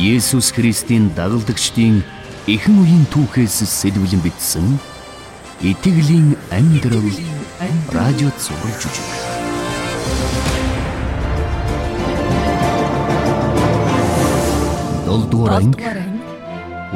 [0.00, 2.00] Есүс Христийн дагалдагчдын
[2.48, 4.80] эхэн үеийн түүхээс сэлбэлэн бичсэн
[5.60, 7.04] Итгэлийн амьдрал
[7.92, 9.08] радио цаурын жүжиг.
[15.04, 15.84] Долдугаар анги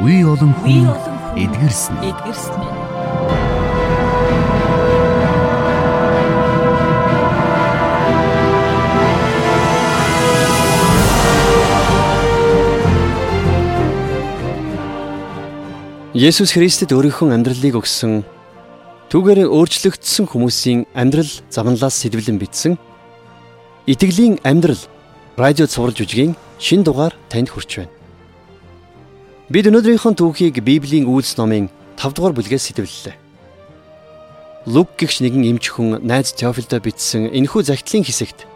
[0.01, 0.89] үе олон хүн
[1.37, 2.01] эдгэрсэн.
[2.09, 2.57] Эдгэрсэн.
[16.15, 18.23] Есүс Христэд өөрийнхөө амьдралыг өгсөн
[19.11, 22.79] түүгээр өөрчлөгдсөн хүмүүсийн амьдрал замналаас сэтвэлэн бичсэн
[23.83, 24.79] Итгэлийн амьдрал
[25.35, 27.91] радио цуврал жүжигийн шин дугаар танд хүрч байна.
[29.51, 31.67] Бид өнөөдрийнхөө түүхийг Библийн үйлс номын
[31.99, 33.19] 5 дугаар бүлгээс сэтвэллээ.
[34.71, 38.47] Лук гихч нэгэн эмч хүн найз Теофилдо бичсэн энэхүү загтлын хэсэгт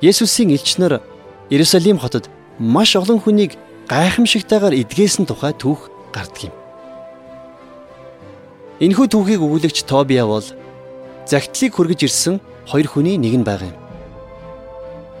[0.00, 1.04] Есүсийн элчнэр
[1.52, 6.59] Иерусалим хотод маш олон хүнийг гайхамшигтайгаар эдгээсэн тухай түүх гардаг юм.
[8.80, 10.46] Энэхүү түүхийг өгүүлэгч Тобиа бол
[11.28, 13.76] загтлыг хүргэж ирсэн хоёр хүний нэг нь байгаа юм.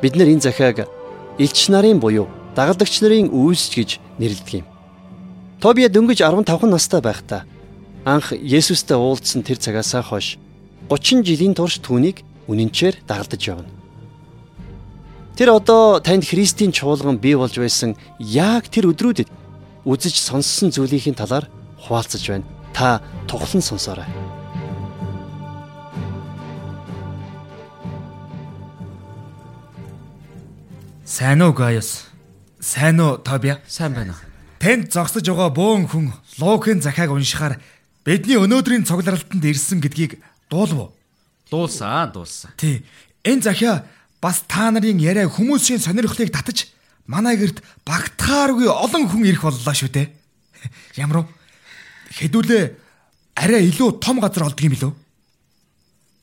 [0.00, 0.88] Бид нар энэ захиаг
[1.36, 2.24] элч нарын буюу
[2.56, 4.66] дагалдагч нарын үйлс гэж нэрлэдэг юм.
[5.60, 7.44] Тобиа дөнгөж 15 настай байхдаа
[8.08, 10.40] анх Есүстэй уулзсан тэр цагаасаа хойш
[10.88, 13.68] 30 жилийн турш түүнийг үнэнчээр дагалдаж явна.
[15.36, 17.92] Тэр одоо танд Христийн чуулган бий болж байсан
[18.24, 19.28] яг тэр өдрүүдэд
[19.84, 21.44] үзэж сонссон зүйлийн талаар
[21.76, 24.06] хуваалцаж байна Та тухлан сонсоорой.
[31.04, 32.06] Сайн уу Гайос?
[32.60, 33.60] Сайн уу Тобиа?
[33.66, 34.22] Сайн байна уу?
[34.62, 37.58] Тэнд зогсож байгаа бөөн хүн Лукийн захааг уншихаар
[38.06, 40.90] бидний өнөөдрийн цугларалтанд ирсэн гэдгийг дуулав уу?
[41.50, 42.54] Дуулсан, дуулсан.
[42.56, 42.86] Тий.
[43.26, 43.84] Энэ захиа
[44.22, 46.70] бас та нарын яриа хүмүүсийн сонирхлыг татаж
[47.10, 50.08] манай гэрт багтахааргүй олон хүн ирэх боллоо шүү дээ.
[50.96, 51.28] Ямар уу?
[52.10, 52.64] Хэдүүлээ
[53.38, 54.92] арай илүү том газар олдго юм билүү?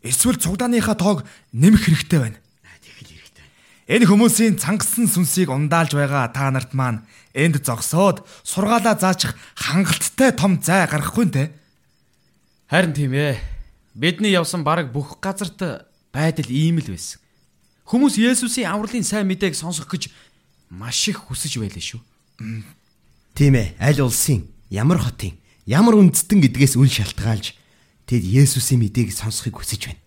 [0.03, 2.39] Эсвэл цугдааныхаа тоог нэмэх хэрэгтэй байна.
[3.88, 10.59] Энэ хүмүүсийн цангасан сүнсийг ундаалж байгаа та нарт маань энд зогсоод сургаалаа заачих хангалттай том
[10.59, 11.56] зай гаргахгүй нэ?
[12.67, 13.40] Харин тийм ээ.
[13.95, 17.23] Бидний явсан бараг бүх газарт байдал ийм л байсан.
[17.88, 20.11] Хүмүүс Есүсийн авралын сайн мэдээг сонсох гэж
[20.67, 22.01] маш их хүсэж байлаа шүү.
[23.40, 23.79] Тийм ээ.
[23.79, 27.53] Аль улсын ямар хотын ямар үндэстэн гэдгээс үн шалтгаалж
[28.07, 30.01] тэд Есүсийн мэдээг сонсохыг хүсэж байна.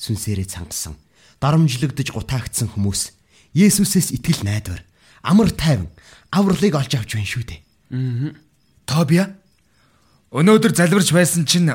[0.00, 0.96] Сүнсээрээ цангасан,
[1.38, 3.12] дарамжлагдж гутаагдсан хүмүүс
[3.52, 4.80] Есүсээс итгэл найдвар,
[5.20, 5.92] амар тайван,
[6.32, 7.60] авралыг олж авч байна шүү дээ.
[7.92, 8.32] Аа.
[8.88, 9.36] Тобиа
[10.32, 11.68] өнөөдөр залбирч байсан чинь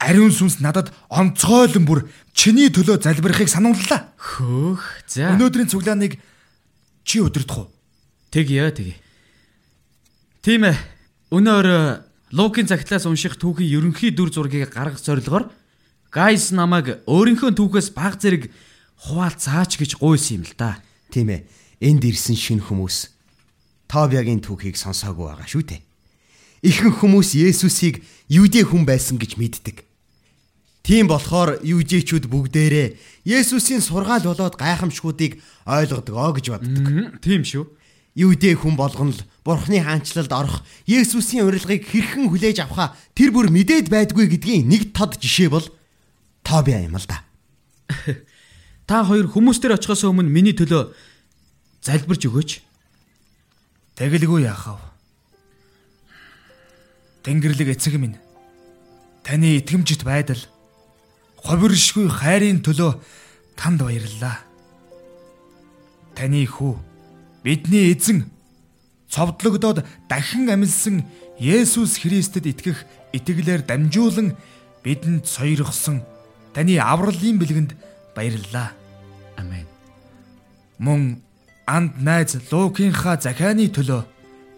[0.00, 4.08] ариун сүнс надад онцгойлон бүр чиний төлөө залбирахыг санууллаа.
[4.16, 5.04] Хөөх.
[5.04, 5.36] За.
[5.36, 6.16] Өнөөдрийн цуглааныг
[7.04, 7.70] чи удирдах уу?
[8.32, 8.96] Тэгье, тэгье.
[10.40, 10.76] Тийм ээ.
[11.28, 15.48] Өнөөр Лукийн загтлаас унших түүхийн ерөнхий дүр зургийг гаргах зорилгоор
[16.12, 18.52] Гайс намайг өөрийнхөө түүхээс баг зэрэг
[19.08, 20.80] хуваалцаач гэж гуйсан юм л да.
[21.12, 21.44] Тийм ээ.
[21.80, 23.12] Энд ирсэн шинэ хүмүүс
[23.88, 25.80] Тобиагийн түүхийг сонсоогүй байгаа шүү дээ.
[26.64, 29.88] Ихэнх хүмүүс Есүсийг юудэ хүн байсан гэж мэддэг.
[30.84, 32.88] Тийм болохоор юужээчүүд бүгдээрээ
[33.24, 37.20] Есүсийн сургаал болоод гайхамшгуудыг ойлгодгоо гэж боддог.
[37.20, 37.68] Тийм шүү.
[38.18, 43.86] Юудэ хүн болгоно л Бурхны хаанчлалд орох Есүсийн урилгыг хэрхэн хүлээж авахаа тэр бүр мэдээд
[43.86, 45.62] байдгүй гэдгийн нэг тод жишээ бол
[46.42, 47.22] Тобиа юм л да.
[48.90, 50.90] Та хоёр хүмүүстэр очихоос өмнө миний төлөө
[51.86, 52.50] залбирч өгөөч.
[53.94, 54.82] Тэгэлгүй яахав.
[57.22, 58.18] Тэнгэрлэг эцэг минь.
[59.22, 60.42] Таны итгэмжит байдал
[61.38, 62.98] ховиршгүй хайрын төлөө
[63.54, 64.42] танд баярлалаа.
[66.16, 66.87] Таны хүү
[67.42, 68.26] Бидний эзэн
[69.08, 71.06] цовдлогдоод дахин амьлсан
[71.38, 72.84] Есүс Христэд итгэх
[73.14, 74.34] итгэлээр дамжуулан
[74.82, 76.02] бидэнд сойрхсон
[76.52, 77.72] таны авралын бэлгэнд
[78.14, 78.74] баярлалаа.
[79.38, 79.66] Амен.
[80.78, 81.22] Мөн
[81.66, 84.02] анд найз Лукийнхаа захианы төлөө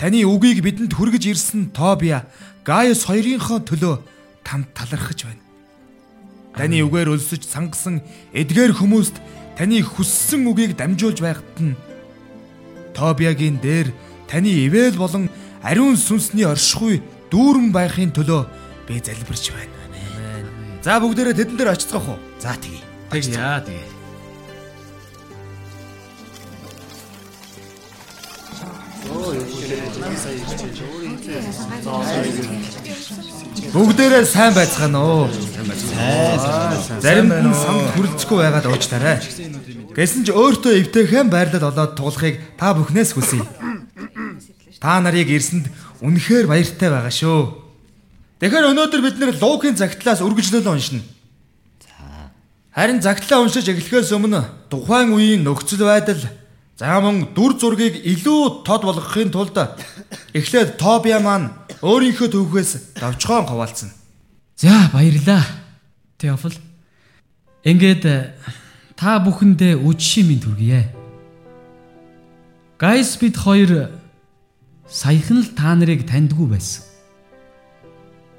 [0.00, 2.24] таны үгийг бидэнд хүргэж ирсэн Тобиа
[2.64, 4.00] Гайос хоёрынхоо төлөө
[4.40, 5.44] танд талархаж байна.
[6.56, 8.00] Таны үгээр өлсөж сангасан
[8.32, 9.20] эдгээр хүмүүст
[9.60, 11.76] таны хүссэн үгийг дамжуулж байхад нь
[12.94, 13.92] Тобиагийн дээр
[14.30, 15.30] таны ивэл болон
[15.62, 18.42] ариун сүнсний оршихуй дүүрэн байхын төлөө
[18.88, 19.76] би залбирч байна.
[20.82, 22.18] За бүгдээрээ тэдэн дээр очицгаах уу?
[22.40, 22.80] За тэгье.
[23.12, 24.00] Тэг яа тэгээ.
[33.74, 35.28] Бүгдээрээ сайн байцгаана уу?
[35.28, 37.00] Сайн.
[37.00, 39.18] Зарим нь самд хүрэлцэхгүй байгаад уучлаарай.
[40.00, 43.44] Гэсэн ч өөртөө эвтэйхэн байрлал олоод туулахыг та бүхнээс хүсье.
[44.80, 45.68] та нарыг ирсэнд
[46.00, 47.52] үнэхээр баяртай байгаа шүү.
[48.40, 51.04] Тэгэхээр өнөөдөр бид нэр Лукийн загтлаас үргэлжлүүлэн уншина.
[52.72, 56.24] Харин загтлаа уншиж эхлэхээс өмнө тухайн үеийн нөхцөл байдал
[56.80, 59.52] за мөн дүр зургийг илүү тод болгохын тулд
[60.32, 61.52] эхлээд Тобиа маань
[61.84, 63.92] өөрийнхөө төвхөөс давчхон хаваалцсан.
[64.56, 65.44] За баярлаа.
[66.16, 66.56] Теофил.
[67.68, 68.08] Ингээд
[69.00, 70.92] та бүхэндээ үдшийн минь төргийе.
[72.76, 73.88] Гайс бид хоёр
[74.84, 76.84] саяхан л та нарыг таньдгүй байсан.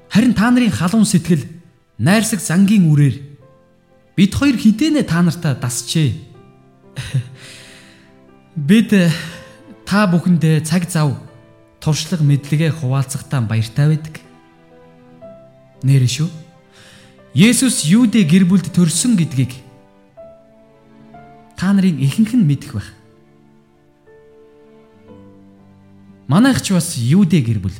[0.06, 1.50] Харин та нарын халуун сэтгэл
[1.98, 3.32] найрсаг зангийн үрээр
[4.14, 6.14] Бид хоёр хідэнэ та нартаа дасчээ.
[8.54, 8.94] Бид
[9.82, 11.18] та бүхэндээ цаг зав
[11.82, 14.20] туршлага мэдлэгээ хуваалцахтаа баяртай байдаг.
[15.82, 16.30] Нэр шүү.
[17.34, 19.71] Есүс Юудэ гэр бүлд төрсөн гэдгийг
[21.62, 22.90] та нарын ихэнх нь мэдэх байх.
[26.26, 27.78] Манайх ч бас Юудэ гэр бүл.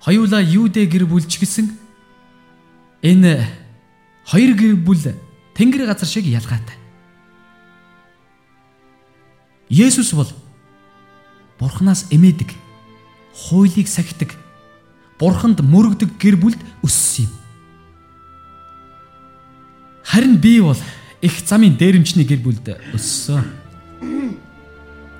[0.00, 1.68] Хоёулаа Юудэ гэр бүлч гэсэн
[3.04, 3.44] энэ
[4.24, 5.04] Хоёр гэр бүл
[5.52, 6.80] тэнгэр газар шиг ялгаатай.
[9.68, 10.32] Есүс бол
[11.60, 12.56] Бурханаас эмээдэг,
[13.36, 14.32] хуулийг сахидаг,
[15.20, 17.32] Бурханд мөрөгдөг гэр бүлд өссөн юм.
[20.08, 20.80] Харин би бол
[21.20, 23.42] их замын дээрэмчний гэр бүлд өссөн.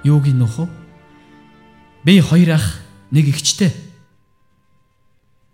[0.05, 0.69] Юугийн нөхөө?
[2.07, 2.79] Би хоёр ах,
[3.11, 3.75] нэг эгчтэй.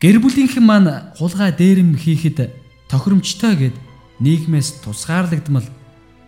[0.01, 2.53] Гэр бүлийнхэн маань хулгай дээрэм хийхэд
[2.93, 3.77] тохиромжтой гэд
[4.21, 5.65] нийгмээс тусгаарлагдмал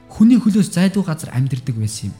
[0.08, 2.14] хүний хөлөөс зайдуу газар амьдэрдэг байсан юм.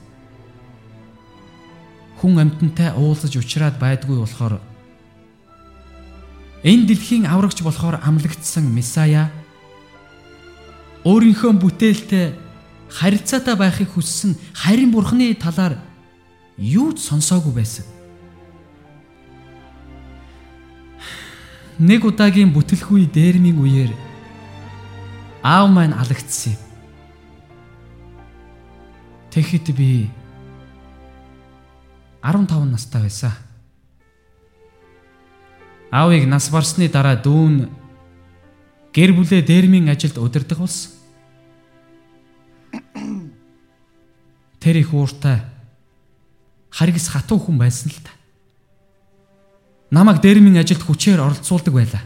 [2.20, 4.60] Хүн амьтантай уулзаж уулзраад байдгүй болохоор
[6.60, 9.32] энэ дэлхийн аврагч болохоор амлагдсан Месая
[11.06, 12.34] өөрийнхөө бүтээлтэй
[12.90, 15.78] харилцаатай байхыг хүссэн харин бурхны талаар
[16.58, 17.86] юу ч сонсоогүй байсан.
[21.78, 23.92] Нэг удаагийн бүтлгүй дээрмийн үеэр
[25.46, 26.62] аав маань алагдсан юм.
[29.30, 30.10] Тэгэхэд би
[32.24, 33.30] 15 настай байсан.
[35.92, 37.70] Аавыг нас барсны дараа дүүн
[38.90, 40.95] гэр бүлээ дээрмийн ажилд удирдах болсон.
[44.66, 45.46] Тэр их ууртай
[46.74, 48.10] харгас хатуу хүн байсан л та.
[49.94, 52.02] Намаг дээрмийн ажилд хүчээр оролцуулдаг байлаа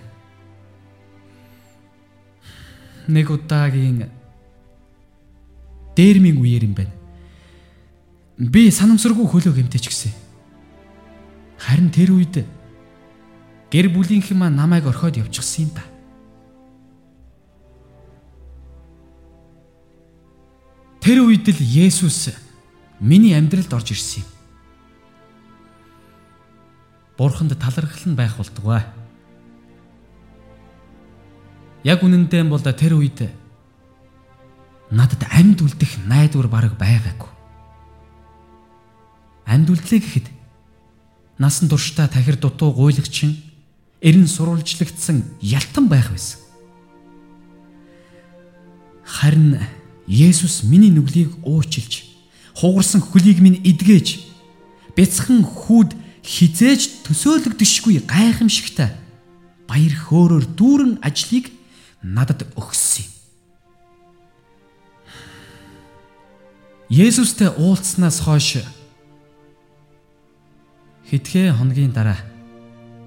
[3.08, 4.12] нэг удаагийн
[5.96, 6.92] дээрмийн үеэр юм байна.
[8.36, 10.12] Би санамсаргүй хөлөө гэмтэж гисэн.
[11.64, 12.44] Харин тэр үед
[13.72, 15.84] гэр бүлийнхэн маань намайг орхиод явчихсан юм та.
[21.00, 22.49] Тэр үед л Есүс
[23.00, 24.28] миний амьдралд орж ирсэн юм.
[27.16, 28.84] Бурханд талархал нь байх болтугай.
[31.84, 33.32] Яг үнэндээ бол тэр үед
[34.92, 37.28] надад амьд үлдэх найдвар бараг байгаагүй.
[39.48, 40.26] Амьд үлдлээ гэхэд
[41.40, 43.40] насан туршдаа тахир дутуу гуйлагчин
[44.00, 46.40] эрен сурвалжлагдсан ялтан байх байсан.
[49.04, 49.58] Харин
[50.06, 52.09] Есүс миний нүглийг уучилж
[52.60, 54.20] хугарсан хөлийг минь эдгэж
[54.92, 58.92] бяцхан хүүд хизээж төсөөлөгдөшгүй гайхамшигтай
[59.64, 61.48] баяр хөөрөөр дүүрэн ажлыг
[62.04, 63.12] надад өгсөн юм.
[66.90, 68.66] Есүстэй уулзснаас хойш
[71.08, 72.18] хэдхэн хоногийн дараа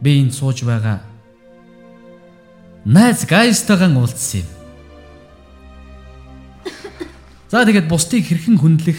[0.01, 1.03] би энд сууж байгаа
[2.85, 4.49] найз гайстайгаан уулзсан юм.
[7.51, 8.97] За тэгээд бусдыг хэрхэн хүндлэх,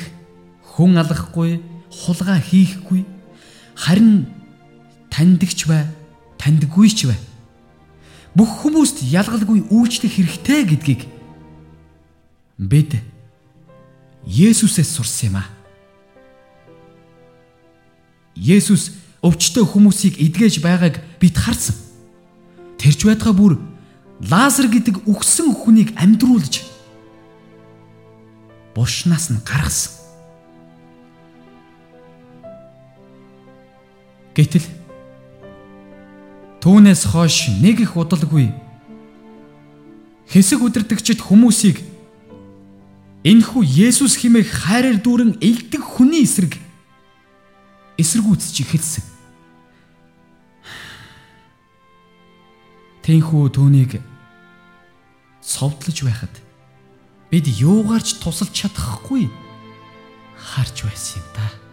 [0.75, 3.07] хүн алахгүй, хулгай хийхгүй,
[3.79, 4.27] харин
[5.15, 5.87] таньдагч бай,
[6.43, 7.19] таньдаггүй ч бай
[8.35, 11.03] бүх хүмүүст ялгалгүй үйлчлэх хэрэгтэй гэдгийг
[12.59, 12.99] бид
[14.25, 15.45] Есүсээс сурсан юм а.
[18.35, 21.77] Есүс өвчтөе хүмүүсийг эдгэж байгааг бид харсан.
[22.81, 23.55] Тэрч байтугай бүр
[24.25, 26.65] Лазар гэдэг үхсэн хүнийг амьдруулж
[28.75, 30.04] бушнаас нь гаргасан.
[34.35, 34.67] Гэтэл
[36.65, 38.49] Түүнээс хойш нэг их удалгүй
[40.33, 41.77] хэсэг үдирдэгчд хүмүүсийг
[43.21, 46.57] энэхүү Есүс химээх хайраар дүүрэн элдэг хүний эсрэг
[48.01, 49.05] эсэргүүцэж эхэлсэн.
[53.05, 54.01] Тэнхүү түүнийг
[55.45, 56.33] совдлож байхад
[57.29, 59.29] бид юугаарч тусалж чадахгүй
[60.33, 61.64] харж байсан юм да.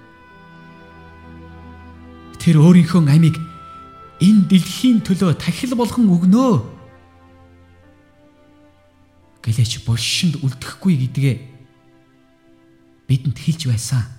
[2.41, 3.37] Тэр өөрийнхөө амийг
[4.17, 6.53] энэ дэлхийн төлөө тахил болгон өгнөө.
[9.45, 11.35] Гэлээч булшинд үлдэхгүй гэдгээ
[13.05, 14.09] бидэнд хэлж байсан.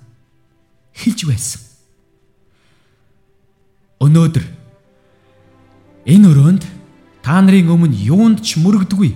[0.95, 1.63] Хэлж байсан.
[3.99, 4.47] Өнөөдөр
[6.07, 6.63] энэ өрөөнд
[7.27, 9.15] та нарын өмнө юунд ч мөрөгдгүй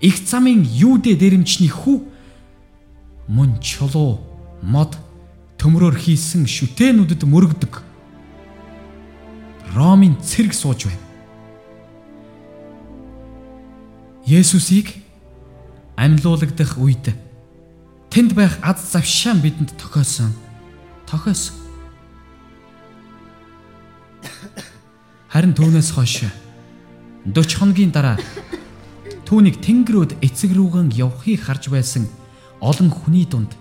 [0.00, 2.04] их замын юудэ дэрэмчний хүү
[3.32, 4.20] мөн чулуу
[4.60, 4.96] мод
[5.56, 7.85] төмрөөр хийсэн шүтэнүүдэд мөрөгдөг
[9.76, 11.04] Ромын цэрэг сууж байна.
[14.24, 14.88] Есүсийг
[16.00, 17.12] амьлуулагдах үед
[18.08, 20.32] тэнд байх аз завшаан бидэнд тохиосон.
[21.04, 21.60] Тохиосон.
[25.28, 26.24] Харин түүнээс хойш
[27.28, 28.16] 40 хоногийн дараа
[29.28, 32.08] түүнийг тэнгэрүүд эцэг рүүгэн явахыг харж байсан
[32.64, 33.52] олон хүний дунд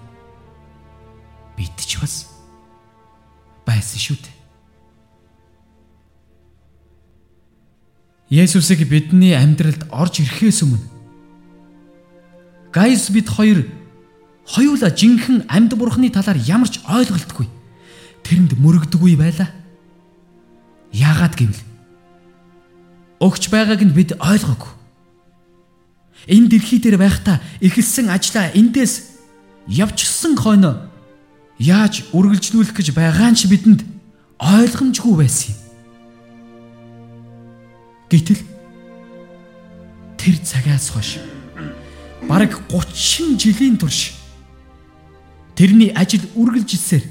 [1.60, 2.32] бид ч бас
[3.68, 4.35] байсан шүү дээ.
[8.36, 10.84] Есүсийг бидний амьдралд орж ирэхээс өмнө
[12.76, 13.64] Гайс бид хоёр
[14.44, 17.48] хоёулаа жинхэнэ амьд бурхны талаар ямар ч ойлголтгүй
[18.28, 19.48] тэрэнд мөрөгдөггүй байлаа.
[20.92, 21.62] Яагаад гэвэл
[23.24, 24.72] өгч байгааг нь бид ойлгоогүй.
[26.28, 29.16] Энэ дэлхий дээр байхдаа эхэлсэн ажлаа эндээс
[29.72, 30.92] явчихсан хойно
[31.56, 33.88] яаж үргэлжлүүлэх гэж байгаа нь ч бидэнд
[34.44, 35.65] ойлгомжгүй байсан юм.
[38.10, 38.42] Гэтэл
[40.18, 41.18] тэр цагаас хойш
[42.30, 44.14] бараг 30 жилийн турш
[45.58, 47.06] тэрний ажил үргэлжилсээр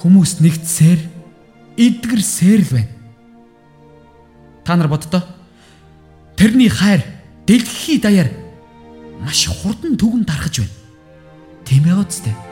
[0.00, 1.00] хүмүүс нэгдсээр
[1.76, 2.92] эдгэрсээр л байна.
[4.64, 5.24] Та нар боддоо
[6.36, 7.04] тэрний хайр
[7.46, 8.30] дэлхий даяар
[9.20, 10.76] маш хурдан түгэн тархаж байна.
[11.64, 12.51] Тийм ээ үстэй.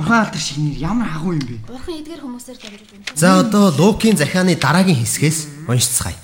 [0.00, 1.60] Бурхан алдар шиг нэр ямар агуу юм бэ?
[1.68, 3.20] Бурхан эдгээр хүмүүсээр дамжиж байна.
[3.20, 6.16] За одоо Лукийн захианы дараагийн хэсгээс уншицгаая.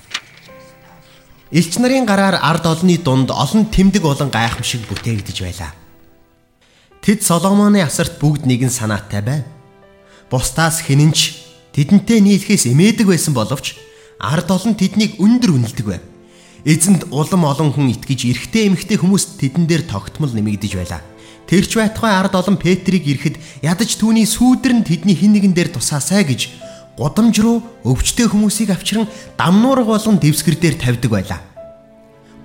[1.53, 5.77] Илч нарын гараар ард олонний дунд олон тэмдэг болон гайхамшиг бүтээгдэж байлаа.
[7.05, 9.45] Тэд Соломоны асарт бүгд нэгэн санаатай байв.
[10.33, 11.37] Бусдаас хинэнч
[11.77, 13.77] тэдэнтэй нийлхээс эмээдэг байсан боловч
[14.17, 16.03] ард олон тэднийг өндөр үнэлдэг байв.
[16.65, 21.05] Эзэнд улам олон хүн итгэж эрэгтэй эмэгтэй хүмүүс тэдэн дээр тогтмол нэмэгдэж байлаа.
[21.47, 26.27] Тэрч байтугай ард олон Петрийг ирэхэд ядаж түүний сүүдэр нь тэдний хин нэгэн дээр тусаасай
[26.27, 26.51] гэж
[26.99, 29.07] гудамж руу өвчтөе хүмүүсийг авчран
[29.39, 31.41] дамнуурга болон дэвсгэр дээр тавьдаг байлаа.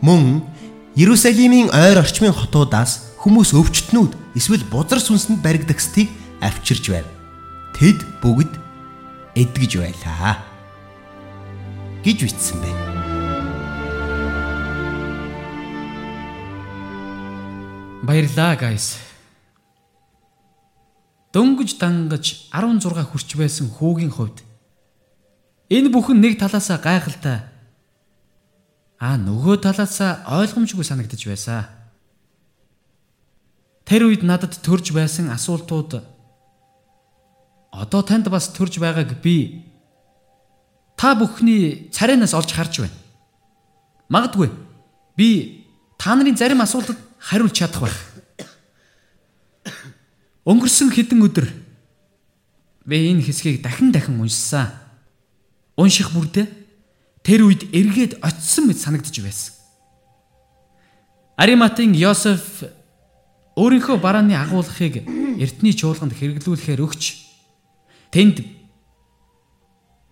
[0.06, 0.46] Мөн
[0.94, 6.06] Иерусалимийн ойр орчмын хотуудаас хүмүүс өвчтнүүд эсвэл бузар сүнсэнд баригдагсдыг
[6.44, 7.08] авчирж байв.
[7.80, 8.54] Тэд бүгд
[9.34, 10.46] эдгэж байлаа
[12.04, 12.91] гэж бичсэн байна.
[18.02, 18.98] Баярлаа guys.
[21.30, 24.42] Дөнгөж дангаж 16 хүрч байсан хүүгийн хувьд
[25.70, 27.46] энэ бүхэн нэг талаасаа гайхалтай
[28.98, 31.70] а нөгөө талаасаа ойлгомжгүй санагдаж байсан.
[33.86, 36.02] Тэр үед надад төрж байсан асуултууд
[37.70, 39.62] одоо танд бас төрж байгааг би
[40.98, 42.98] та бүхний царинаас олж харж байна.
[44.10, 44.50] Магадгүй
[45.14, 45.30] би
[46.02, 47.98] та нарын зарим асуултад хариулж чадах байх.
[50.42, 51.46] Өнгөрсөн хэдэн өдөр
[52.90, 54.74] би энэ хэсгийг дахин дахин уншсан.
[55.78, 56.50] Унших бүрдээ
[57.22, 59.54] тэр үед эргээд очисон мэт санагдаж байсан.
[61.38, 62.66] Ариматын Йосеф
[63.54, 65.06] өөрийнхөө барааны агуулгахыг
[65.38, 67.04] эртний чуулганд хэрэглүүлэхээр өгч
[68.10, 68.42] тэнд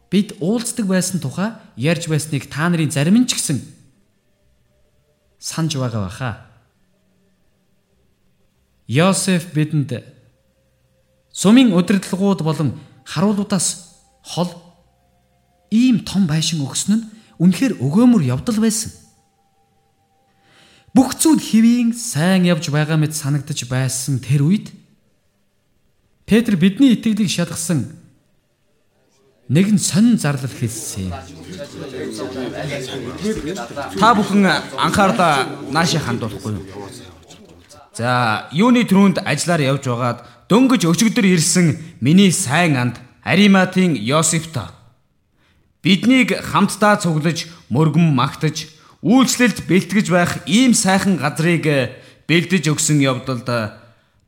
[0.09, 3.61] бид уулздаг байсан тухай ярьж байсныг та нарын зарим нь ч гэсэн
[5.37, 6.48] санаж байгаа баха.
[8.89, 10.01] Йосеф бидэнд
[11.31, 12.69] сумын удирдлагууд болон
[13.05, 13.67] харуулуудаас
[14.25, 14.49] хол
[15.69, 17.05] ийм том байшин өгсөн нь
[17.37, 18.89] үнэхээр өгөөмөр явдал байсан.
[20.97, 24.73] Бүх зүйл хэвийн сайн явж байгаа мэт санагдаж байсан тэр үед
[26.25, 27.93] Петр бидний итгэлийг шалгасан
[29.53, 31.13] нэгэн сонин зарлал хэлсэн.
[34.01, 34.45] Та бүхэн
[34.77, 36.65] анхаарлаа наашаа хандуулахгүй юу?
[37.99, 42.95] За, юуны төрөнд ажиллаар явж байгаад дөнгөж өчигдөр ирсэн миний сайн анд
[43.27, 44.71] Ариматын Йосефта
[45.83, 48.71] биднийг хамтдаа цуглаж мөргөн магтаж
[49.03, 51.67] үйлчлэлд бэлтгэж байх ийм сайхан газрыг
[52.23, 53.51] бэлдэж өгсөн явдалд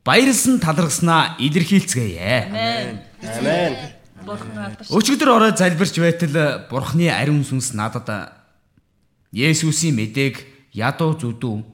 [0.04, 2.52] баярлсан талархснаа илэрхийлцгээе.
[2.52, 3.00] Амен.
[3.24, 3.72] Амен.
[4.92, 8.36] Өчигдөр орой залбирч байтал бурхны ариун сүнс надад
[9.32, 10.44] Есүсийн мэдээг
[10.76, 11.71] ядуу зүдүү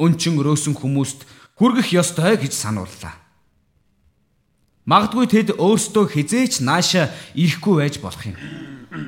[0.00, 1.28] өнчин өрөөсөн хүмүүст
[1.60, 3.20] хүргэх ёстой гэж санууллаа.
[4.88, 8.34] Магадгүй тэд өөрсдөө хизээч нааша ирэхгүй байж болох юм.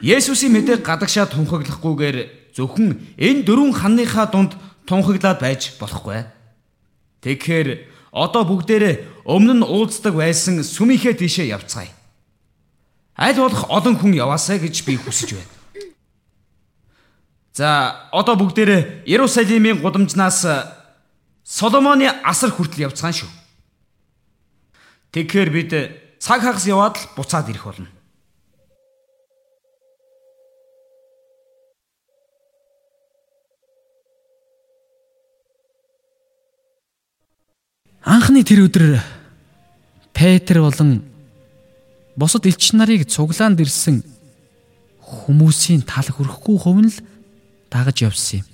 [0.04, 4.52] Есүсийн мэдээг гадагшаа тунхаглахгүйгээр зөвхөн энэ дөрвөн ханныхаа дунд
[4.84, 6.28] тунхаглаад байж болохгүй.
[7.24, 7.68] Тэгэхээр
[8.12, 11.90] одоо бүгдээрээ өмнө нь уулздаг байсан сүмийнхээ тийшээ явцгаая.
[13.16, 15.52] Аль болох олон хүн яваасаа гэж би хүсэж байна.
[17.56, 17.68] За
[18.12, 20.44] одоо бүгдээрээ Иерусалимийн гудамжнаас
[21.44, 23.30] Соломоны асар хүртэл явцгаан шүү.
[25.12, 25.70] Тэгэхээр бид
[26.22, 27.90] цаг хагас яваад л буцаад ирэх болно.
[38.02, 38.98] Анхны тэр өдөр
[40.14, 41.02] Петр болон
[42.14, 44.02] бусад элч нарыг цуглаанд ирсэн
[45.02, 46.98] хүмүүсийн тал хүрхгүй хувь нь л
[47.70, 48.51] дагаж явсан юм.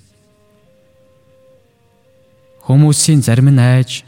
[2.69, 4.05] Хүмүүсийн зарим нь айж,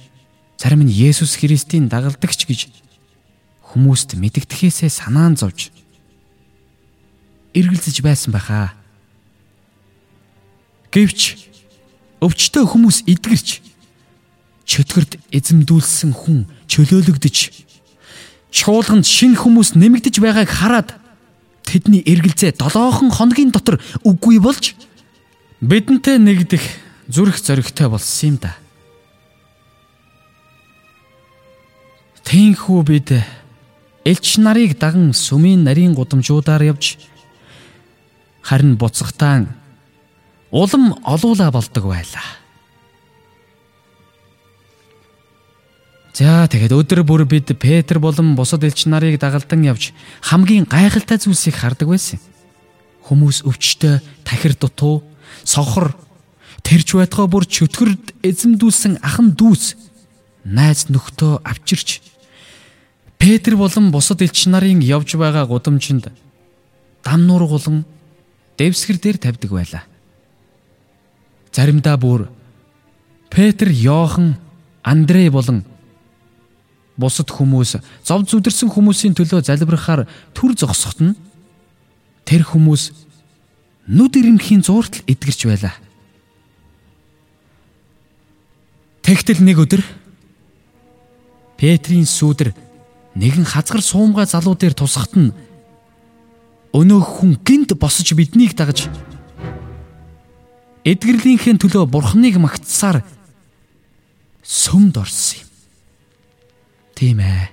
[0.54, 2.70] зарим нь Есүс Христийн дагалдагч гэж
[3.74, 5.74] хүмүүст мэдэгдэхээсээ санаан зовж
[7.58, 8.78] эргэлзэж байсан байхаа.
[10.94, 11.50] Гэвч
[12.22, 13.66] өвчтөө хүмүүс эдгэрч
[14.70, 17.66] чөтгөрд эзэмдүүлсэн хүн чөлөөлөгдөж
[18.54, 20.90] чуулганд шинэ хүмүүс нэмэгдэж байгааг хараад
[21.66, 24.78] тэдний эргэлзээ 7хон хоногийн дотор үгүй болж
[25.66, 28.56] бидэнтэй нэгдэх зүрх зоригтой болсон юм да.
[32.24, 33.10] Тэнхүү бид
[34.06, 36.98] элч нарыг даган сүмийн нарийн гудамжуудаар явж
[38.42, 39.46] харин буцахтаа
[40.52, 42.42] улам олуула болдог байлаа.
[46.14, 51.56] За тэгээд өдөр бүр бид Петр болон бусад элч нарыг дагалдан явж хамгийн гайхалтай зүйлсийг
[51.56, 52.20] хардаг байсан.
[53.08, 55.02] Хүмүүс өвчтөй, тахир дутуу,
[55.44, 55.96] сохор,
[56.64, 59.76] тэрч байтгай бүр чөтгөрд эзэмдүүлсэн ахан дүүс
[60.46, 62.02] найз нөхдөө авчирч
[63.22, 66.10] Петр болон бусад элч нарын явж байгаа гудамжинд
[67.06, 67.86] дам нуургуулан
[68.58, 69.84] дэвсгэр дээр тавьдаг байлаа.
[71.54, 72.30] Заримдаа бүр
[73.30, 74.38] Петр, Йохан,
[74.82, 75.64] Андрей болон
[76.98, 81.18] бусад хүмүүс зов зүдэрсэн хүмүүсийн төлөө залбирахаар төр зогсоход нь
[82.26, 82.90] тэр хүмүүс
[83.86, 85.78] нүд ирэмхийн зууртал эдгэрч байлаа.
[89.12, 89.84] Тэгтэл нэг өдөр
[91.60, 92.56] Петрийн сүүдэр
[93.20, 95.36] нэгэн хазгар суумгай залуу дээр тусахт нь
[96.72, 98.88] өнөөх хүн гинт босож биднийг дагаж
[100.88, 103.04] эдгэрлийнхээ төлөө бурхныг магтсаар
[104.48, 105.50] сүмд орсон юм.
[106.96, 107.52] Тийм ээ.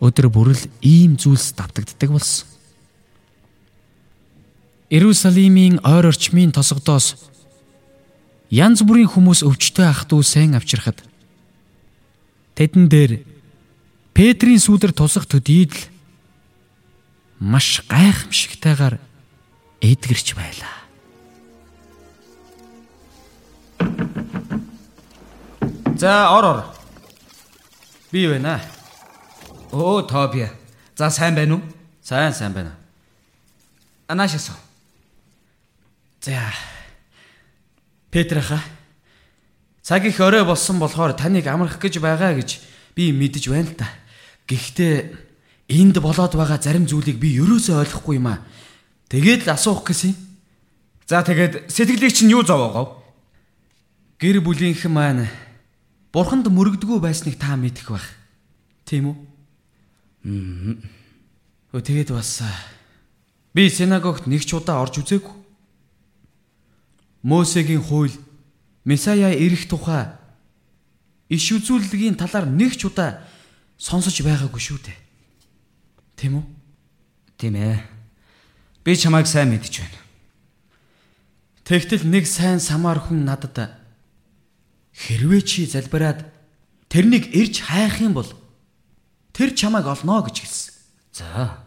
[0.00, 2.48] Өдөр бүрэл ийм зүйлс давтагддаг болсон.
[4.88, 7.31] Иерусалимийн ойр орчмын тосгодоос
[8.52, 11.00] янз бүрийн хүмүүс өвчтөй ах トゥ сайн авчирхад
[12.52, 13.24] тэдэн дээр
[14.12, 15.80] Петрийн сүдэр тусах төдийд л
[17.40, 19.00] маш гайхамшигтайгаар
[19.80, 20.76] эдгэрч байлаа.
[25.96, 26.58] За ор ор.
[28.12, 28.60] Би байна.
[29.72, 30.50] Оо Тоби.
[30.94, 31.62] За сайн байна уу?
[32.02, 32.76] Сайн сайн байна.
[34.06, 34.52] Анаашасо.
[36.20, 36.52] За.
[38.12, 38.60] Петраха.
[39.80, 42.60] Цаг их орой болсон болохоор таныг амрах гэж байгаа гэж
[42.94, 43.88] би мэдэж байна л та.
[44.46, 45.16] Гэхдээ
[45.72, 48.44] энд болоод байгаа зарим зүйлийг би ерөөсөө ойлгохгүй юм аа.
[49.08, 50.12] Тэгээд л асуух гэсэн.
[51.08, 53.00] За тэгээд сэтгэлийг чинь юу зовоогов?
[54.20, 55.26] Гэр бүлийнхэн маань
[56.12, 58.06] бурханд мөрөгдгөө байсныг та мэдэх байх.
[58.84, 59.16] Тийм үү?
[60.28, 60.76] Аа.
[61.74, 62.44] Өө тэгээд бас
[63.56, 65.41] би синагогт нэг ч удаа орж үзээгүй.
[67.22, 68.12] Мосегийн хууль
[68.84, 70.10] Месая ирэх тухай
[71.30, 73.22] иш үзүүлэлгийн талаар нэг ч удаа
[73.78, 74.98] сонсож байгаагүй шүү дээ.
[76.18, 76.44] Тийм үү?
[77.38, 77.78] Тийм ээ.
[78.82, 80.00] Би чамайг сайн мэдэж байна.
[81.62, 83.78] Тэгтэл нэг сайн самар хүн надад
[84.92, 86.28] Хэрвээ чи залбираад
[86.92, 88.28] тэрнийг ирж хайх юм бол
[89.32, 90.74] тэр чамайг олно гэж хэлсэн.
[91.16, 91.64] За.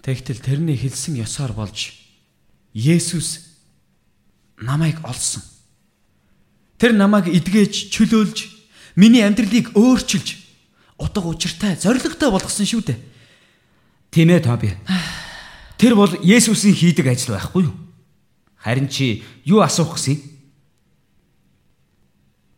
[0.00, 1.92] Тэгтэл тэрний хэлсэн ёсоор болж
[2.72, 3.55] Есүс
[4.60, 5.42] намайг олсон.
[6.78, 8.38] Тэр намайг эдгэж, чөлөөлж,
[8.96, 10.36] миний амьдралыг өөрчилж,
[10.98, 12.98] утга учиртай, зоригтой болгосон шүү дээ.
[14.10, 14.76] Тийм ээ Тоби.
[15.76, 17.76] Тэр бол Есүсийн хийдэг ажил байхгүй юу?
[18.56, 20.20] Харин чи юу асуух гэсэн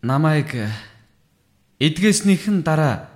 [0.03, 0.55] намайг
[1.83, 3.11] эдгээснийхэн дараа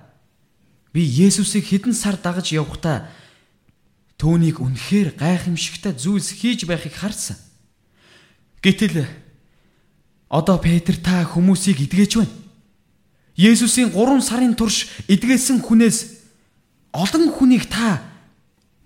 [0.91, 3.07] би Есүсийг хэдэн сар дагаж явхдаа
[4.19, 7.39] түүнийг үнэхээр гайхамшигтай зүйлс хийж байхыг харсан.
[8.63, 9.03] Гэтэл
[10.31, 12.31] одоо Петр та хүмүүсийг идгээж байна.
[13.35, 16.23] Есүсийн 3 сарын турш идгээсэн хүнээс
[16.95, 17.99] олон хүнийг та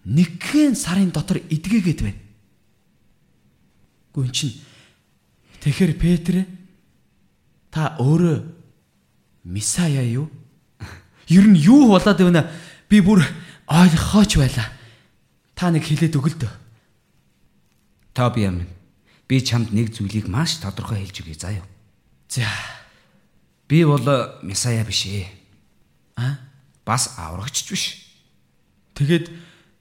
[0.08, 2.20] нэгхэн сарын дотор идгээгээд байна.
[4.18, 4.56] Гүн чин.
[5.62, 6.36] Тэгэхэр Петр
[7.70, 8.58] та өөрөө
[9.48, 10.28] Месая юу?
[11.28, 12.50] Ер нь юу болоод байна?
[12.90, 13.24] Би бүр
[13.68, 14.66] ойлгохооч байла.
[15.56, 16.54] Та нэг хэлээд өгөл дөө.
[18.16, 18.77] Тоби юм.
[19.28, 21.68] Би чамд нэг зүйлийг маш тодорхой хэлж өгье юу.
[22.30, 22.48] За.
[23.68, 24.04] Би бол
[24.42, 25.28] Месая биш ээ.
[26.16, 26.40] А?
[26.86, 28.08] Бас аврагч биш.
[28.96, 29.30] Тэгэд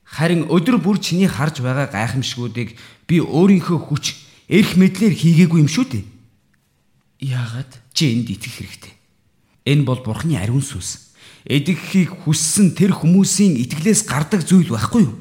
[0.06, 2.78] Харин өдөр бүр чиний харж байгаа гайхамшгуудыг
[3.10, 4.14] би өөрийнхөө хүч,
[4.46, 6.04] эрх мэдлэр хийгээгүй юм шүү дээ.
[7.18, 7.70] яагаад?
[7.90, 8.94] Чи энд итгэх хэрэгтэй.
[9.66, 11.10] Энэ бол Бурхны ариун сүнс.
[11.42, 15.16] Эдгэхийг хүссэн тэр хүмүүсийн итгэлээс гардаг зүйл байхгүй юу?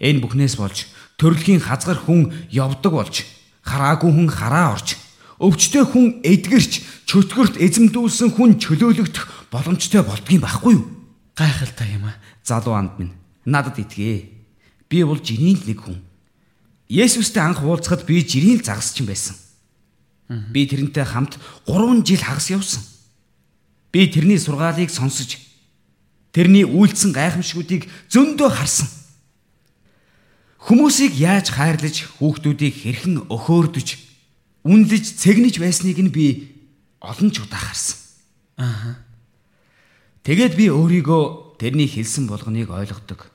[0.00, 3.26] Энэ бүхнээс болж төрөлхийн хазгар хүн явдаг болж,
[3.66, 4.94] хараагүй хүн хараа орж,
[5.42, 10.86] өвчтөе хүн эдгэрч, чөтгөрт эзэмдүүлсэн хүн чөлөөлөгдөх боломжтой болдгийм байхгүй юу?
[11.34, 12.16] Гайхалтай юм аа.
[12.42, 13.14] Залуу анд минь
[13.48, 14.30] надад итгээ.
[14.88, 15.98] Би бол жирийн нэг хүн.
[16.88, 19.36] Есүстэй анх уулзахад би жирийн л загасчин байсан.
[20.28, 22.82] Би тэрнтэй хамт 3 жил хагас явсан.
[23.92, 25.40] Би тэрний сургаалыг сонсож
[26.32, 28.88] тэрний үйлдэлсэн гайхамшгуудыг зөндөө харсан.
[30.68, 33.88] Хүмүүсийг яаж хайрлаж, хүүхдүүдийг хэрхэн өхөөрдөж,
[34.68, 36.52] үнэлж, цэгнэж байсныг нь би
[37.00, 37.96] олон ч удаа харсан.
[38.60, 39.00] Аа.
[40.28, 43.32] Тэгээд би өөрийгөө тэрний хэлсэн болгоныг ойлгодог.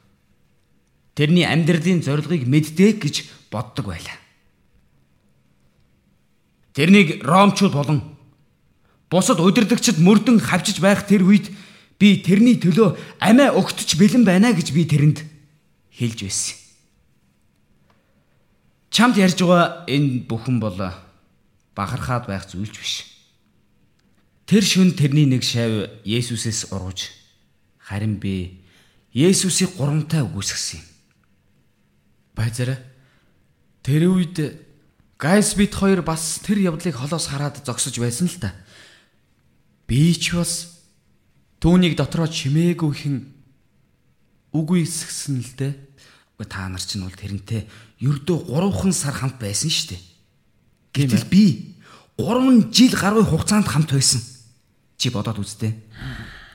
[1.18, 4.14] Тэрний амьдралын зорилгыг мэддэг гэж боддог байлаа.
[6.78, 8.14] Тэрнийг ромчууд болон
[9.10, 11.50] бусад удирдагчид мөрдөн хавчиж байх тэр үед
[11.98, 15.26] би тэрний төлөө амиа өгтөж бэлэн байна гэж би тэрэнд
[15.98, 16.63] хэлж байсан.
[18.94, 20.78] Чамд ярьж байгаа энэ бүхэн бол
[21.74, 22.94] бахархаад байх зүйлч биш.
[24.46, 27.10] Тэр шүн тэрний нэг шав Есүсээс урууж
[27.82, 28.62] харин би
[29.10, 30.86] Есүсийг гурамтай үгүйсгэсэн юм.
[32.38, 32.78] Байзараа.
[33.82, 34.62] Тэр үед
[35.18, 38.54] Гайс бит хоёр бас тэр явдлыг холоос хараад зогсож байсан л та.
[39.90, 40.86] Би ч бас
[41.58, 43.18] түүнийг дотроо чимээгүй хин
[44.54, 45.74] үгүй эсгсэн л дээ.
[46.40, 47.70] Өө та нар ч нь бол тэрнтэй
[48.02, 50.02] ердөө 3хан сар хамт байсан шүү дээ.
[50.94, 51.44] Гэтэл би
[52.18, 54.22] 3 жил гаруй хугацаанд хамт байсан.
[54.98, 55.74] Чи бодоод үзтээ.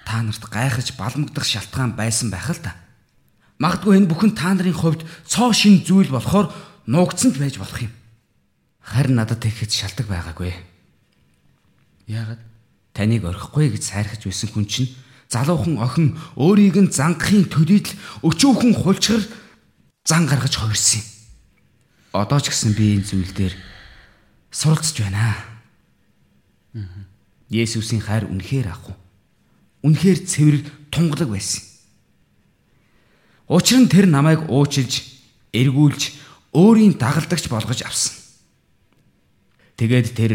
[0.07, 2.75] Та нарт гайхаж балмагдах шалтгаан байсан байх л та.
[3.59, 6.55] Магадгүй энэ бүхэн та нарын хувьд цоо шин зүйл болохоор
[6.87, 7.93] нуугдсан ч байж болох юм.
[8.83, 10.55] Харин надад тэгэхэд шалтак байгаагүй.
[12.07, 12.41] Яагаад?
[12.95, 14.91] Таныг орхихгүй гэж сайрхаж байсан хүн чинь
[15.29, 19.23] залуухан охин өөрийг нь зангахын төлөйд л өчөөхөн хулчгар
[20.05, 21.07] зан гаргаж хувирсан юм.
[22.13, 23.55] Одоо ч гэсэн би энэ зүйл дээр
[24.51, 25.35] суралцж байна.
[27.49, 28.97] Есүсийн хайр үнэхээр ах уу.
[29.83, 30.57] Үнэхээр цэвэр
[30.91, 31.63] тунгалаг байсан.
[33.49, 35.05] Учир нь тэр намайг уучилж,
[35.57, 36.03] эргүүлж,
[36.53, 38.13] өөрийн дагалдагч болгож авсан.
[39.81, 40.33] Тэгээд тэр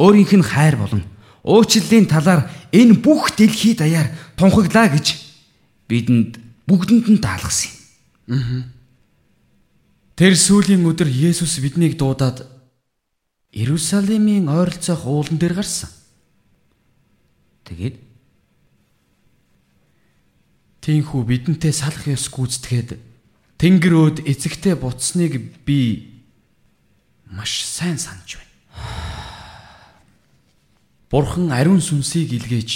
[0.00, 1.04] өөрийнх нь хайр болон
[1.44, 5.18] уучлалын талаар энэ бүх дэлхий даяар тунхаглаа гэж
[5.90, 6.38] бидэнд
[6.70, 7.81] бүгдэнд нь даалгасан юм.
[10.16, 12.46] Тэр сүүлийн өдөр Есүс биднийг дуудаад
[13.52, 15.90] Иерусалимийн ойролцоох уулан дээр гарсан.
[17.68, 18.00] Тэгээд
[20.82, 22.96] Тинхүү бидэнтэй салах ёс гүйцэтгээд
[23.60, 26.10] Тэнгэр өөд эцэгтэй буцсныг би
[27.28, 28.50] маш сайн санаж байна.
[31.12, 32.70] Бурхан ариун сүнсийг илгээж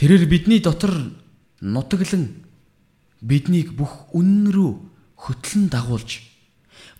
[0.00, 1.12] тэрээр бидний дотор
[1.60, 2.49] нутаглан
[3.20, 4.72] биднийг бүх үнэн рүү
[5.16, 6.24] хөтлөн дагуулж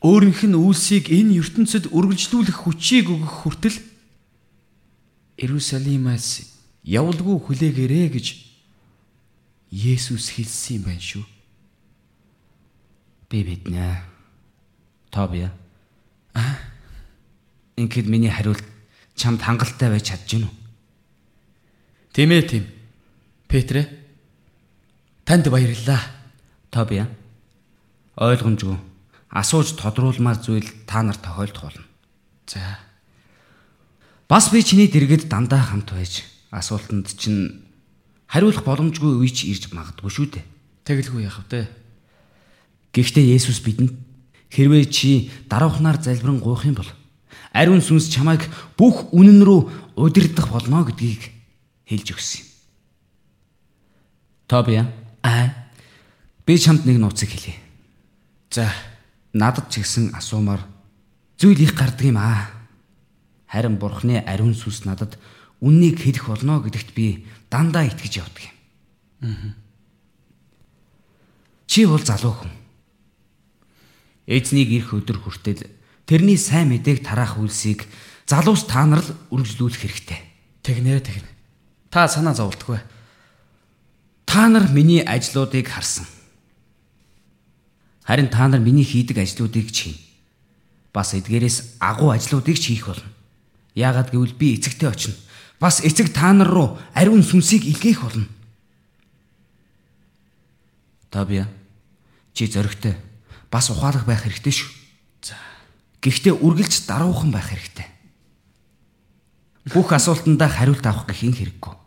[0.04, 3.78] өөрийнх нь үлсийг энэ ертөнцид үргэлжлүүлэх хүчийг өгөх хүртэл
[5.40, 6.44] Иерусалимаас
[6.84, 8.26] явуулгүй хүлээгээрэй гэж
[9.70, 11.24] Есүс хэлсэн юм байна шүү.
[13.30, 14.02] би биднэ.
[15.10, 15.54] Тобия.
[16.34, 16.58] А
[17.76, 18.62] Ингээд миний хариулт
[19.14, 20.50] чамд хангалттай байж чадж гинүү.
[22.12, 22.64] Тийм ээ тийм.
[23.48, 23.86] Петрэ
[25.30, 26.02] танд баярлалаа.
[26.74, 27.06] Тобия.
[28.18, 28.74] Ойлгомжгүй.
[29.30, 31.86] Асууж тодруулмаар зүйл та нарт тохиолдох болно.
[32.50, 32.58] За.
[34.26, 37.62] Бас би чиний дэргэд дандаа хамт байж асуултанд чинь
[38.26, 40.44] хариулах боломжгүй үе ч ирж магадгүй шүү дээ.
[40.82, 41.70] Тэгэлгүй яах вэ?
[42.90, 43.94] Гэхдээ Есүс бидэнд
[44.50, 46.90] хэрвээ чи дараухнаар залбирэн гуйх юм бол
[47.54, 51.30] ариун сүнс чамайг бүх үнэн рүү удирдах болно гэдгийг
[51.86, 52.46] хэлж өгсөн юм.
[54.50, 54.90] Тобия
[55.22, 55.54] Аа.
[56.46, 57.54] би чамд нэг нууцыг хэлье.
[58.50, 58.72] За.
[59.32, 60.64] Надад ч гэсэн асуумаар
[61.38, 62.50] зүйл их гардаг юм аа.
[63.46, 65.18] Харин бурхны ариун сүнс надад
[65.62, 68.42] үннийг хэлэх болно гэдэгт би дандаа итгэж явдаг
[69.22, 69.54] юм.
[71.70, 72.50] Чи бол залуу хүн.
[74.26, 75.70] Эзнийг ирэх өдөр хүртэл
[76.06, 77.86] тэрний сайн мэдээг тараах үйлсийг
[78.26, 80.20] залуус та нар л үргэлжлүүлэх хэрэгтэй.
[80.66, 81.30] Тэгнэ тэгнэ.
[81.90, 82.78] Та санаа зовлтгүй.
[84.30, 86.06] Та нар миний ажлуудыг харсан.
[88.06, 89.98] Харин та нар миний хийдэг ажлуудыг чинь
[90.94, 93.10] бас эдгээрээс агуу ажлуудыг ч хийх болно.
[93.74, 95.18] Яагаад гэвэл би эцэгтэй очино.
[95.58, 98.30] Бас эцэг та нар руу ариун сүнсийг илгээх болно.
[101.10, 101.50] Табия
[102.30, 102.94] чи зөрөгтэй
[103.50, 104.70] бас ухаалаг байх хэрэгтэй шүү.
[105.26, 105.34] За.
[106.06, 107.90] Гэхдээ үргэлж даруухан байх хэрэгтэй.
[109.74, 111.79] Бүх асуултандаа хариулт авах гэхин хэрэггүй.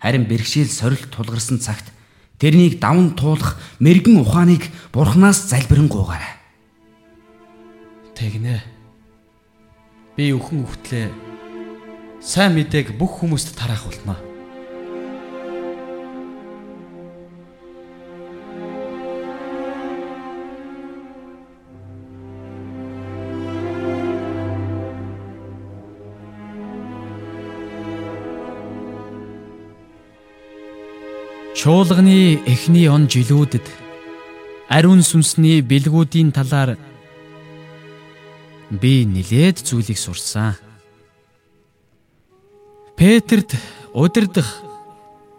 [0.00, 1.92] Харин бэрхшээл сорилт тулгарсан цагт
[2.40, 4.64] тэрнийг давн туулах мэрэгэн ухааныг
[4.96, 6.40] бурхнаас залбирanгуугаарай.
[8.16, 8.64] Тэгнэ.
[10.16, 11.12] Би өхөн өвтлээ
[12.24, 14.29] сайн мэдээг бүх хүмүүст тараах болно.
[31.50, 33.66] Чуулганы эхний он жилүүдэд
[34.70, 36.78] ариун сүнсний бэлгүүдийн талаар
[38.70, 40.54] би нилээд зүйлийг сурсан.
[42.94, 43.58] Петрт
[43.92, 44.62] удирдах,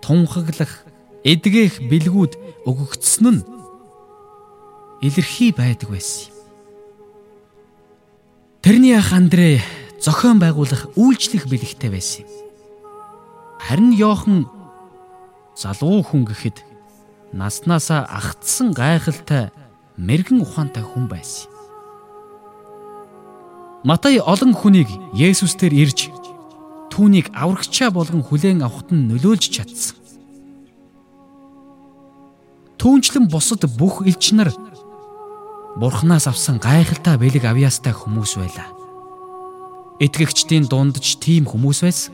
[0.04, 0.84] тунхаглах,
[1.24, 3.46] эдгэх бэлгүүд өгөгдсөн нь
[5.00, 6.28] илэрхий байдаг байсан.
[8.60, 9.64] Тэрний ах Андрэ
[10.04, 12.28] зохион байгуулах үйлчлэх бэлэгтэй байсан.
[13.64, 14.61] Харин Йохан
[15.56, 16.64] залуу хүн гэхэд
[17.34, 19.52] наснаасаа агтсан гайхалтай
[19.98, 21.52] мэрэгэн ухаантай хүн байсан.
[23.84, 26.12] Матай олон хүнийг Есүстээр ирж
[26.92, 29.98] түүнийг аврагчаа болгон хүлээн авахт нь нөлөөлж чадсан.
[32.78, 34.52] Түүнчлэн бусад бүх элч нар
[35.80, 38.70] Бурханаас авсан гайхалтай бэлэг авьяастай хүмүүс байлаа.
[40.04, 42.14] Итгэгчдийн дунд ч тийм хүмүүс байсан.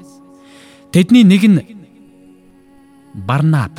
[0.93, 1.59] Тэдний нэг нь
[3.17, 3.73] Барнаб.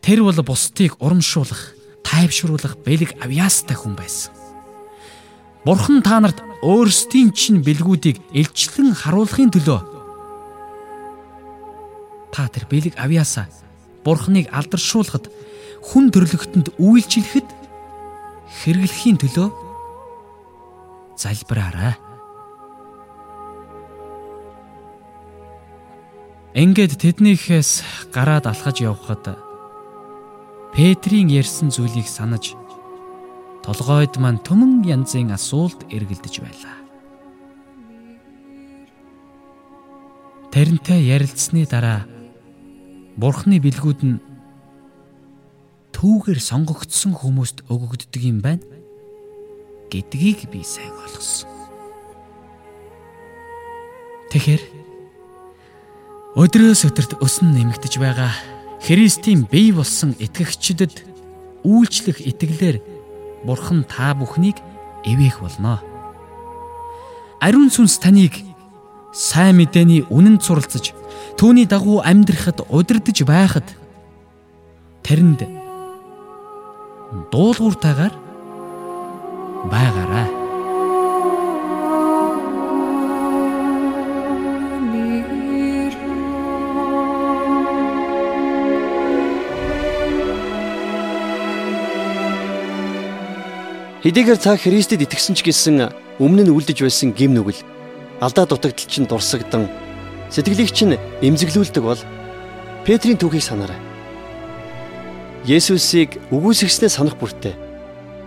[0.00, 4.32] Тэр бол бусдыг урамшуулах, тайвшруулах бэлэг авьяастай хүн байсан.
[5.64, 9.80] Бурхан та нарт өөрсдийн чинь бэлгүүдийг илчлэн харуулахын төлөө
[12.32, 13.46] та тэр бэлэг авьяасаа
[14.04, 15.28] Бурханыг алдаршуулахад
[15.84, 17.48] хүн төрлөختөнд үйлчлэхэд
[18.64, 19.48] хэрэглэхийн төлөө
[21.20, 22.00] залбираарай.
[26.50, 29.38] Ингээд тэднийхээс гараад алхаж явхад
[30.74, 32.58] Петрийн ярьсан зүйлийг санаж
[33.62, 36.78] толгойд маань төмөн янзын асуулт эргэлдэж байлаа.
[40.50, 42.02] Тэрнтэй ярилцсны дараа
[43.14, 44.18] Бурхны бэлгүүд нь
[45.94, 48.66] түүгээр сонгогдсон хүмүүст өгөгддөг юм байна
[49.86, 51.50] гэдгийг би сайн ойлгосон.
[54.34, 54.62] Тэгэхээр
[56.38, 58.30] өдрөөс өдөрт өснө нэмэгдэж байгаа
[58.86, 61.02] Христийн бий болсон итгэгчдэд
[61.66, 62.78] үйлчлэх итгэлээр
[63.42, 64.62] Бурхан та бүхнийг
[65.02, 65.82] эвээх болно.
[67.42, 68.38] Ариун сүнс таныг
[69.10, 70.94] сайн мэдээний үнэнд суралцаж
[71.34, 73.66] түүний дагуу амьдрахад удирдах байхад
[75.02, 75.50] тэрэнд
[77.34, 78.14] дуулууртайгаар
[79.66, 80.39] байгаарай.
[94.00, 97.60] Хэдийгээр цаа Христэд итгэсэн ч гэсэн өмнө нь үлдэж байсан гим нүгэл
[98.24, 99.68] алдаа дутагдал чинь дурсагдан
[100.32, 102.00] сэтгэлийг чинь эмзэглүүлдэг бол
[102.88, 103.76] Петрийн түүхийг санаарай.
[105.44, 107.52] Есүсийг үгүйсгэснээ санах бүртээ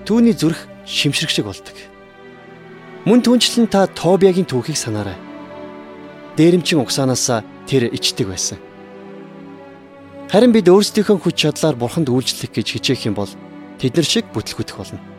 [0.06, 1.74] түүний зүрх шимшрэг шиг болдог.
[3.10, 5.18] Мөн түнчлэн та Тобиагийн түүхийг санаарай.
[6.38, 8.62] Дээрэмчин угсаанаасаа тэр ичдэг байсан.
[10.30, 13.30] Харин бид өөрсдийнхөө хүч чадлаар бурханд үйлчлэх гэж хичээх юм бол
[13.82, 15.13] тэд нар шиг бүтлгүтэх болно.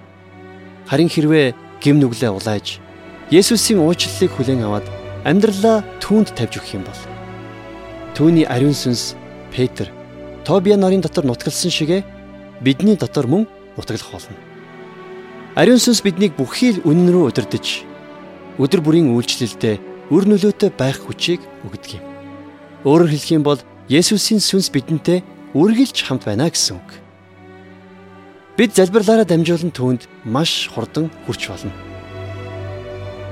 [0.87, 2.81] Харин хэрвээ гим нүглээ улааж
[3.33, 4.87] Есүсийн уучлалыг хүлээн аваад
[5.25, 7.01] амьдралаа түүнд тавьж өгөх юм бол
[8.13, 9.17] түүний ариун сүнс
[9.49, 9.89] Петр
[10.45, 12.05] Тобиа нарын дотор нутгалсан шигэ
[12.61, 14.37] бидний дотор мөн нутаглах болно.
[15.57, 17.65] Ариун сүнс биднийг бүхий л үнэн рүү удирдах
[18.61, 19.81] өдөр бүрийн үйлчлэлдээ
[20.13, 22.05] үр нөлөөтэй байх хүчийг өгдөг юм.
[22.85, 25.25] Өөрөөр хэлэх юм бол Есүсийн сүнс бидэнтэй
[25.57, 27.04] үргэлж хамт байна гэсэн үг.
[28.55, 31.75] Бид залбирлаараа дамжуулан түүнд маш хурдан хүрч болно.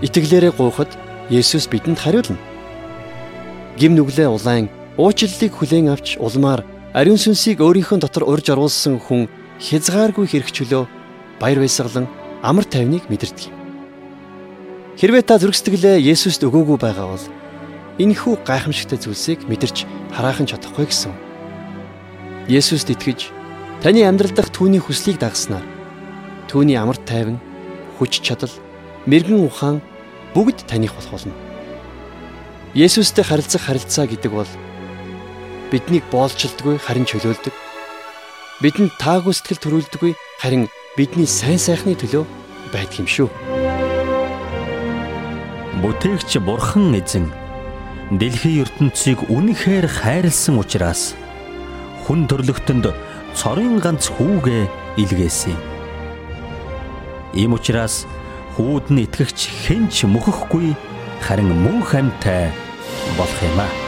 [0.02, 0.90] Итгэлээрээ гуйхад
[1.30, 2.34] Есүс бидэнд хариулна.
[3.78, 4.66] Гим нүглээ улаан
[4.98, 9.30] уучлалыг хүлээн авч улмаар ариун сүнсийг өөрийнхөө дотор урьж оруулсан хүн
[9.62, 10.90] хязгааргүй хэрэгчлөө
[11.38, 12.10] баяр баясгалан
[12.42, 13.54] амар тайвныг мэдэрдэг юм.
[14.98, 17.26] Хэрвээ та зүрх сэтгэлээ Есүст өгөөгүй байгаа бол
[18.02, 21.14] энэхүү гайхамшигтай зүйлсийг мэдэрч хараахан чадахгүй гэсэн.
[22.50, 23.41] Есүст итгэж
[23.82, 25.66] таны амьдрал дахь түүний хүслийг дагснаар
[26.52, 27.40] түүний амар тайван,
[27.98, 28.52] хүч чадал,
[29.08, 29.80] мэрэгэн ухаан
[30.36, 31.34] бүгд таних болох болно.
[32.76, 34.52] Есүстэй харилцах харилцаа гэдэг бол
[35.72, 37.56] биднийг боолчилдгүй харин чөлөөлдөг.
[38.60, 40.12] Бидэнд таагүй сэтгэл төрүүлдэггүй
[40.44, 42.28] харин бидний сайн сайхны төлөө
[42.68, 43.28] байдаг юм шүү.
[45.80, 47.32] Бүтээгч Бурхан эзэн
[48.12, 51.16] дэлхийн ертөнцийг үнэхээр хайрлсан учраас
[52.04, 52.92] хүн төрлөختөнд
[53.38, 54.64] цорын ганц хүүгээ
[55.02, 55.58] илгээсэн.
[57.34, 58.04] Ийм учраас
[58.56, 60.76] хүүд нь итгэгч хэн ч мөхөхгүй
[61.24, 62.52] харин мөн хамтай
[63.16, 63.81] болох юм аа.